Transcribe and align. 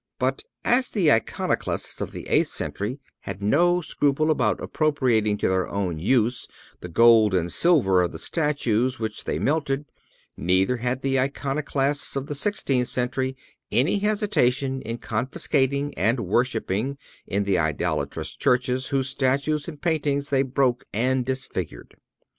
But 0.17 0.41
as 0.65 0.89
the 0.89 1.11
Iconoclasts 1.11 2.01
of 2.01 2.11
the 2.11 2.27
eighth 2.27 2.47
century 2.47 2.99
had 3.19 3.39
no 3.43 3.81
scruple 3.81 4.31
about 4.31 4.59
appropriating 4.59 5.37
to 5.37 5.47
their 5.47 5.69
own 5.69 5.99
use 5.99 6.47
the 6.79 6.87
gold 6.87 7.35
and 7.35 7.51
silver 7.51 8.01
of 8.01 8.11
the 8.11 8.17
statues 8.17 8.97
which 8.97 9.25
they 9.25 9.37
melted, 9.37 9.91
neither 10.35 10.77
had 10.77 11.03
the 11.03 11.19
Iconoclasts 11.19 12.15
of 12.15 12.25
the 12.25 12.33
sixteenth 12.33 12.87
century 12.87 13.37
any 13.71 13.99
hesitation 13.99 14.81
in 14.81 14.97
confiscating 14.97 15.93
and 15.93 16.21
worshiping 16.21 16.97
in 17.27 17.43
the 17.43 17.59
idolatrous 17.59 18.35
churches 18.35 18.87
whose 18.87 19.07
statues 19.07 19.67
and 19.67 19.83
paintings 19.83 20.29
they 20.29 20.41
broke 20.41 20.83
and 20.91 21.27
disfigured. 21.27 21.95